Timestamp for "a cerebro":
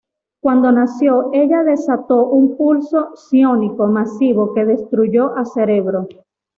5.37-6.07